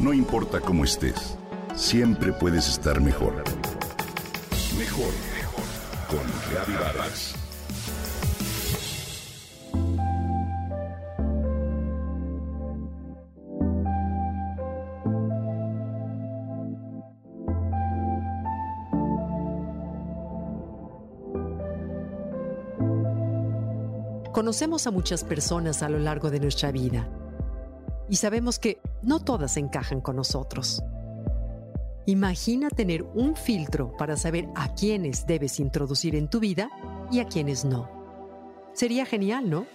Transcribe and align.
No 0.00 0.14
importa 0.14 0.60
cómo 0.60 0.84
estés, 0.84 1.36
siempre 1.76 2.32
puedes 2.32 2.66
estar 2.70 3.02
mejor. 3.02 3.44
Mejor, 4.78 5.12
mejor. 5.34 5.64
Con 6.08 6.20
Reavivadas. 6.50 7.34
Conocemos 24.32 24.86
a 24.86 24.90
muchas 24.90 25.24
personas 25.24 25.82
a 25.82 25.90
lo 25.90 25.98
largo 25.98 26.30
de 26.30 26.40
nuestra 26.40 26.72
vida 26.72 27.06
y 28.08 28.16
sabemos 28.16 28.58
que 28.58 28.80
no 29.02 29.20
todas 29.20 29.56
encajan 29.56 30.00
con 30.00 30.16
nosotros. 30.16 30.82
Imagina 32.06 32.70
tener 32.70 33.04
un 33.14 33.36
filtro 33.36 33.96
para 33.96 34.16
saber 34.16 34.48
a 34.56 34.74
quiénes 34.74 35.26
debes 35.26 35.60
introducir 35.60 36.16
en 36.16 36.28
tu 36.28 36.40
vida 36.40 36.70
y 37.10 37.20
a 37.20 37.26
quiénes 37.26 37.64
no. 37.64 37.88
Sería 38.72 39.04
genial, 39.04 39.50
¿no? 39.50 39.66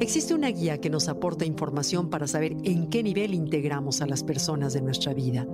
Existe 0.00 0.32
una 0.32 0.48
guía 0.48 0.80
que 0.80 0.88
nos 0.88 1.08
aporta 1.08 1.44
información 1.44 2.08
para 2.08 2.26
saber 2.26 2.56
en 2.64 2.88
qué 2.88 3.02
nivel 3.02 3.34
integramos 3.34 4.00
a 4.00 4.06
las 4.06 4.24
personas 4.24 4.72
de 4.72 4.80
nuestra 4.80 5.12
vida, 5.12 5.46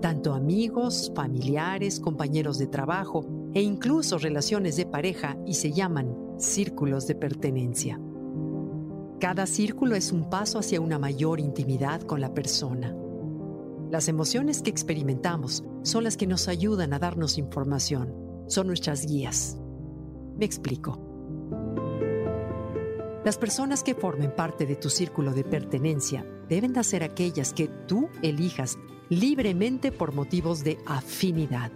tanto 0.00 0.34
amigos, 0.34 1.12
familiares, 1.14 2.00
compañeros 2.00 2.58
de 2.58 2.66
trabajo 2.66 3.24
e 3.54 3.62
incluso 3.62 4.18
relaciones 4.18 4.76
de 4.76 4.86
pareja 4.86 5.36
y 5.46 5.54
se 5.54 5.70
llaman 5.70 6.16
círculos 6.38 7.06
de 7.06 7.14
pertenencia. 7.14 8.00
Cada 9.20 9.46
círculo 9.46 9.94
es 9.94 10.12
un 10.12 10.28
paso 10.28 10.58
hacia 10.58 10.78
una 10.78 10.98
mayor 10.98 11.40
intimidad 11.40 12.02
con 12.02 12.20
la 12.20 12.34
persona. 12.34 12.94
Las 13.90 14.08
emociones 14.08 14.60
que 14.60 14.68
experimentamos 14.68 15.64
son 15.84 16.04
las 16.04 16.18
que 16.18 16.26
nos 16.26 16.48
ayudan 16.48 16.92
a 16.92 16.98
darnos 16.98 17.38
información, 17.38 18.14
son 18.46 18.66
nuestras 18.66 19.06
guías. 19.06 19.56
Me 20.36 20.44
explico. 20.44 21.00
Las 23.24 23.38
personas 23.38 23.82
que 23.82 23.94
formen 23.94 24.36
parte 24.36 24.66
de 24.66 24.76
tu 24.76 24.90
círculo 24.90 25.32
de 25.32 25.44
pertenencia 25.44 26.26
deben 26.50 26.74
de 26.74 26.84
ser 26.84 27.02
aquellas 27.02 27.54
que 27.54 27.68
tú 27.68 28.10
elijas 28.20 28.76
libremente 29.08 29.92
por 29.92 30.12
motivos 30.14 30.62
de 30.62 30.76
afinidad. 30.84 31.72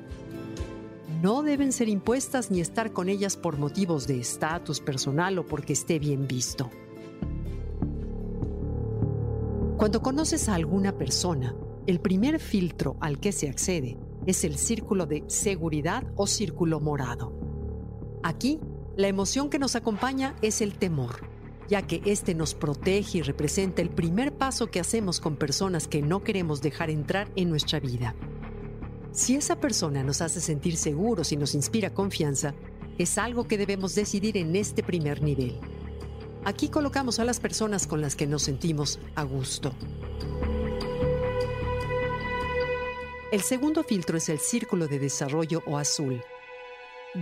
No 1.22 1.42
deben 1.42 1.72
ser 1.72 1.88
impuestas 1.88 2.50
ni 2.50 2.60
estar 2.60 2.92
con 2.92 3.08
ellas 3.08 3.38
por 3.38 3.56
motivos 3.56 4.06
de 4.06 4.20
estatus 4.20 4.80
personal 4.80 5.38
o 5.38 5.46
porque 5.46 5.72
esté 5.72 5.98
bien 5.98 6.26
visto. 6.26 6.70
Cuando 9.80 10.02
conoces 10.02 10.50
a 10.50 10.56
alguna 10.56 10.98
persona, 10.98 11.56
el 11.86 12.00
primer 12.00 12.38
filtro 12.38 12.98
al 13.00 13.18
que 13.18 13.32
se 13.32 13.48
accede 13.48 13.96
es 14.26 14.44
el 14.44 14.58
círculo 14.58 15.06
de 15.06 15.24
seguridad 15.28 16.04
o 16.16 16.26
círculo 16.26 16.80
morado. 16.80 17.32
Aquí, 18.22 18.60
la 18.98 19.08
emoción 19.08 19.48
que 19.48 19.58
nos 19.58 19.76
acompaña 19.76 20.36
es 20.42 20.60
el 20.60 20.74
temor, 20.74 21.26
ya 21.66 21.80
que 21.80 22.02
este 22.04 22.34
nos 22.34 22.54
protege 22.54 23.16
y 23.16 23.22
representa 23.22 23.80
el 23.80 23.88
primer 23.88 24.36
paso 24.36 24.66
que 24.66 24.80
hacemos 24.80 25.18
con 25.18 25.36
personas 25.36 25.88
que 25.88 26.02
no 26.02 26.22
queremos 26.22 26.60
dejar 26.60 26.90
entrar 26.90 27.32
en 27.34 27.48
nuestra 27.48 27.80
vida. 27.80 28.14
Si 29.12 29.34
esa 29.34 29.60
persona 29.60 30.04
nos 30.04 30.20
hace 30.20 30.42
sentir 30.42 30.76
seguros 30.76 31.32
y 31.32 31.38
nos 31.38 31.54
inspira 31.54 31.94
confianza, 31.94 32.54
es 32.98 33.16
algo 33.16 33.44
que 33.44 33.56
debemos 33.56 33.94
decidir 33.94 34.36
en 34.36 34.56
este 34.56 34.82
primer 34.82 35.22
nivel. 35.22 35.58
Aquí 36.44 36.70
colocamos 36.70 37.18
a 37.18 37.24
las 37.24 37.38
personas 37.38 37.86
con 37.86 38.00
las 38.00 38.16
que 38.16 38.26
nos 38.26 38.42
sentimos 38.42 38.98
a 39.14 39.24
gusto. 39.24 39.72
El 43.30 43.42
segundo 43.42 43.84
filtro 43.84 44.16
es 44.16 44.28
el 44.28 44.40
círculo 44.40 44.88
de 44.88 44.98
desarrollo 44.98 45.62
o 45.66 45.76
azul, 45.76 46.24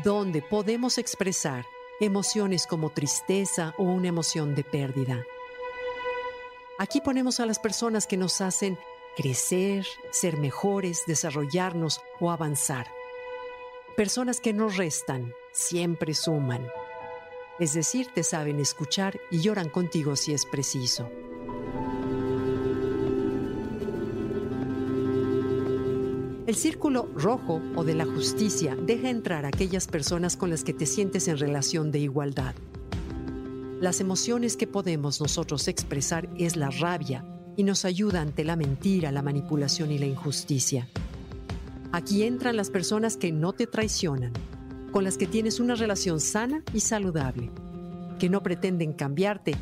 donde 0.04 0.40
podemos 0.40 0.98
expresar 0.98 1.66
emociones 2.00 2.66
como 2.66 2.90
tristeza 2.90 3.74
o 3.76 3.82
una 3.82 4.08
emoción 4.08 4.54
de 4.54 4.62
pérdida. 4.62 5.24
Aquí 6.78 7.00
ponemos 7.00 7.40
a 7.40 7.46
las 7.46 7.58
personas 7.58 8.06
que 8.06 8.16
nos 8.16 8.40
hacen 8.40 8.78
crecer, 9.16 9.84
ser 10.12 10.36
mejores, 10.36 11.02
desarrollarnos 11.06 12.00
o 12.20 12.30
avanzar. 12.30 12.86
Personas 13.96 14.38
que 14.38 14.52
nos 14.52 14.76
restan, 14.76 15.34
siempre 15.52 16.14
suman 16.14 16.70
es 17.58 17.74
decir, 17.74 18.08
te 18.14 18.22
saben 18.22 18.60
escuchar 18.60 19.18
y 19.30 19.40
lloran 19.40 19.68
contigo 19.68 20.16
si 20.16 20.32
es 20.32 20.46
preciso. 20.46 21.10
El 26.46 26.54
círculo 26.54 27.10
rojo 27.14 27.60
o 27.76 27.84
de 27.84 27.94
la 27.94 28.06
justicia 28.06 28.74
deja 28.74 29.10
entrar 29.10 29.44
a 29.44 29.48
aquellas 29.48 29.86
personas 29.86 30.36
con 30.36 30.48
las 30.48 30.64
que 30.64 30.72
te 30.72 30.86
sientes 30.86 31.28
en 31.28 31.36
relación 31.36 31.90
de 31.90 31.98
igualdad. 31.98 32.54
Las 33.80 34.00
emociones 34.00 34.56
que 34.56 34.66
podemos 34.66 35.20
nosotros 35.20 35.68
expresar 35.68 36.28
es 36.38 36.56
la 36.56 36.70
rabia 36.70 37.24
y 37.56 37.64
nos 37.64 37.84
ayuda 37.84 38.22
ante 38.22 38.44
la 38.44 38.56
mentira, 38.56 39.12
la 39.12 39.20
manipulación 39.20 39.90
y 39.90 39.98
la 39.98 40.06
injusticia. 40.06 40.88
Aquí 41.92 42.22
entran 42.22 42.56
las 42.56 42.70
personas 42.70 43.16
que 43.16 43.30
no 43.30 43.52
te 43.52 43.66
traicionan, 43.66 44.32
con 44.90 45.04
las 45.04 45.18
que 45.18 45.26
tienes 45.26 45.60
una 45.60 45.74
relación 45.74 46.20
sana 46.20 46.62
y 46.72 46.80
saludable, 46.80 47.50
que 48.18 48.28
no 48.28 48.42
pretenden 48.42 48.92
cambiarte 48.92 49.54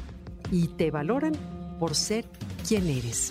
y 0.50 0.68
te 0.68 0.90
valoran 0.90 1.32
por 1.78 1.94
ser 1.94 2.26
quien 2.66 2.86
eres. 2.86 3.30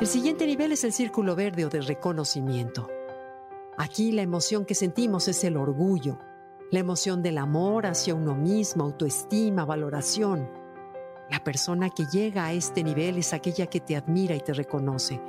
El 0.00 0.06
siguiente 0.06 0.46
nivel 0.46 0.72
es 0.72 0.84
el 0.84 0.92
círculo 0.92 1.34
verde 1.36 1.64
o 1.64 1.68
de 1.68 1.80
reconocimiento. 1.80 2.88
Aquí 3.78 4.12
la 4.12 4.22
emoción 4.22 4.64
que 4.64 4.74
sentimos 4.74 5.28
es 5.28 5.44
el 5.44 5.56
orgullo, 5.56 6.18
la 6.70 6.80
emoción 6.80 7.22
del 7.22 7.38
amor 7.38 7.86
hacia 7.86 8.14
uno 8.14 8.34
mismo, 8.34 8.84
autoestima, 8.84 9.64
valoración. 9.64 10.50
La 11.30 11.42
persona 11.42 11.90
que 11.90 12.04
llega 12.06 12.46
a 12.46 12.52
este 12.52 12.82
nivel 12.82 13.18
es 13.18 13.32
aquella 13.32 13.66
que 13.66 13.80
te 13.80 13.96
admira 13.96 14.34
y 14.34 14.40
te 14.40 14.52
reconoce. 14.52 15.20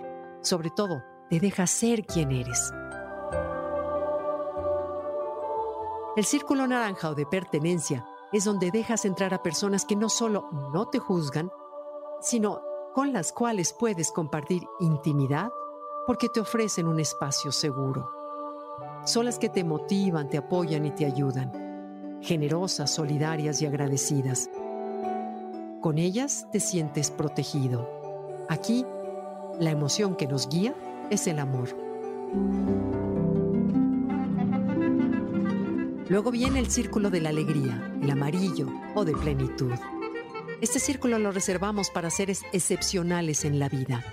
Sobre 0.41 0.69
todo, 0.69 1.03
te 1.29 1.39
deja 1.39 1.67
ser 1.67 2.05
quien 2.05 2.31
eres. 2.31 2.71
El 6.15 6.23
círculo 6.23 6.65
naranja 6.65 7.09
o 7.09 7.15
de 7.15 7.25
pertenencia 7.25 8.07
es 8.31 8.45
donde 8.45 8.71
dejas 8.71 9.03
entrar 9.03 9.33
a 9.33 9.43
personas 9.43 9.83
que 9.83 9.97
no 9.97 10.07
solo 10.07 10.47
no 10.73 10.87
te 10.87 10.97
juzgan, 10.97 11.51
sino 12.21 12.61
con 12.93 13.11
las 13.11 13.33
cuales 13.33 13.73
puedes 13.77 14.13
compartir 14.13 14.63
intimidad 14.79 15.49
porque 16.07 16.29
te 16.29 16.39
ofrecen 16.39 16.87
un 16.87 17.01
espacio 17.01 17.51
seguro. 17.51 18.09
Son 19.03 19.25
las 19.25 19.37
que 19.37 19.49
te 19.49 19.65
motivan, 19.65 20.29
te 20.29 20.37
apoyan 20.37 20.85
y 20.85 20.91
te 20.91 21.05
ayudan, 21.05 22.19
generosas, 22.21 22.91
solidarias 22.91 23.61
y 23.61 23.65
agradecidas. 23.65 24.49
Con 25.81 25.97
ellas 25.97 26.47
te 26.51 26.61
sientes 26.61 27.11
protegido. 27.11 27.89
Aquí, 28.47 28.85
la 29.59 29.71
emoción 29.71 30.15
que 30.15 30.27
nos 30.27 30.47
guía 30.47 30.73
es 31.09 31.27
el 31.27 31.39
amor. 31.39 31.69
Luego 36.07 36.29
viene 36.29 36.59
el 36.59 36.69
círculo 36.69 37.09
de 37.09 37.19
la 37.19 37.29
alegría, 37.29 37.91
el 37.99 38.11
amarillo 38.11 38.67
o 38.93 39.05
de 39.05 39.13
plenitud. 39.13 39.73
Este 40.61 40.79
círculo 40.79 41.17
lo 41.17 41.31
reservamos 41.31 41.89
para 41.89 42.11
seres 42.11 42.43
excepcionales 42.53 43.43
en 43.43 43.57
la 43.57 43.69
vida. 43.69 44.03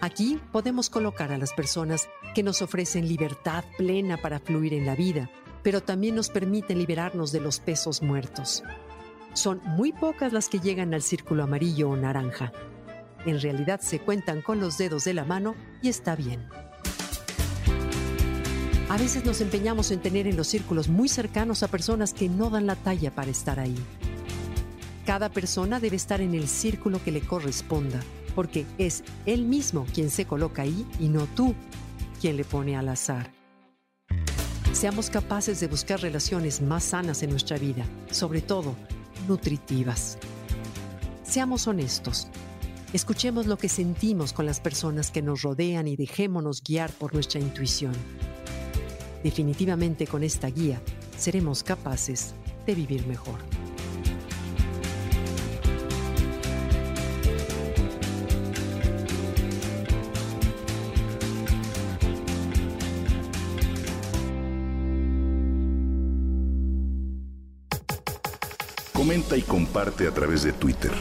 Aquí 0.00 0.40
podemos 0.50 0.88
colocar 0.88 1.30
a 1.30 1.36
las 1.36 1.52
personas 1.52 2.08
que 2.34 2.42
nos 2.42 2.62
ofrecen 2.62 3.06
libertad 3.06 3.64
plena 3.76 4.16
para 4.16 4.40
fluir 4.40 4.72
en 4.72 4.86
la 4.86 4.96
vida, 4.96 5.30
pero 5.62 5.82
también 5.82 6.14
nos 6.14 6.30
permiten 6.30 6.78
liberarnos 6.78 7.32
de 7.32 7.40
los 7.40 7.60
pesos 7.60 8.02
muertos. 8.02 8.64
Son 9.34 9.60
muy 9.64 9.92
pocas 9.92 10.32
las 10.32 10.48
que 10.48 10.60
llegan 10.60 10.94
al 10.94 11.02
círculo 11.02 11.42
amarillo 11.42 11.90
o 11.90 11.96
naranja. 11.96 12.50
En 13.26 13.40
realidad 13.40 13.80
se 13.80 13.98
cuentan 13.98 14.40
con 14.40 14.58
los 14.58 14.78
dedos 14.78 15.04
de 15.04 15.12
la 15.12 15.24
mano 15.24 15.54
y 15.82 15.90
está 15.90 16.16
bien. 16.16 16.48
A 18.94 18.96
veces 18.96 19.24
nos 19.24 19.40
empeñamos 19.40 19.90
en 19.90 19.98
tener 19.98 20.28
en 20.28 20.36
los 20.36 20.46
círculos 20.46 20.86
muy 20.86 21.08
cercanos 21.08 21.64
a 21.64 21.68
personas 21.68 22.14
que 22.14 22.28
no 22.28 22.48
dan 22.48 22.68
la 22.68 22.76
talla 22.76 23.12
para 23.12 23.28
estar 23.28 23.58
ahí. 23.58 23.74
Cada 25.04 25.30
persona 25.30 25.80
debe 25.80 25.96
estar 25.96 26.20
en 26.20 26.32
el 26.32 26.46
círculo 26.46 27.02
que 27.02 27.10
le 27.10 27.20
corresponda, 27.20 27.98
porque 28.36 28.64
es 28.78 29.02
él 29.26 29.46
mismo 29.46 29.84
quien 29.92 30.10
se 30.10 30.26
coloca 30.26 30.62
ahí 30.62 30.86
y 31.00 31.08
no 31.08 31.26
tú 31.34 31.56
quien 32.20 32.36
le 32.36 32.44
pone 32.44 32.76
al 32.76 32.88
azar. 32.88 33.32
Seamos 34.72 35.10
capaces 35.10 35.58
de 35.58 35.66
buscar 35.66 36.00
relaciones 36.00 36.62
más 36.62 36.84
sanas 36.84 37.24
en 37.24 37.30
nuestra 37.30 37.58
vida, 37.58 37.84
sobre 38.12 38.42
todo 38.42 38.76
nutritivas. 39.26 40.18
Seamos 41.24 41.66
honestos. 41.66 42.28
Escuchemos 42.92 43.46
lo 43.46 43.58
que 43.58 43.68
sentimos 43.68 44.32
con 44.32 44.46
las 44.46 44.60
personas 44.60 45.10
que 45.10 45.20
nos 45.20 45.42
rodean 45.42 45.88
y 45.88 45.96
dejémonos 45.96 46.62
guiar 46.62 46.92
por 46.92 47.12
nuestra 47.12 47.40
intuición. 47.40 47.92
Definitivamente 49.24 50.06
con 50.06 50.22
esta 50.22 50.48
guía 50.48 50.82
seremos 51.16 51.62
capaces 51.62 52.34
de 52.66 52.74
vivir 52.74 53.06
mejor. 53.06 53.38
Comenta 68.92 69.38
y 69.38 69.42
comparte 69.42 70.06
a 70.06 70.12
través 70.12 70.42
de 70.42 70.52
Twitter. 70.52 70.92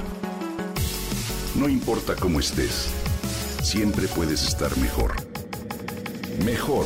No 1.59 1.67
importa 1.67 2.15
cómo 2.15 2.39
estés, 2.39 2.89
siempre 3.61 4.07
puedes 4.07 4.47
estar 4.47 4.75
mejor. 4.77 5.13
Mejor 6.45 6.85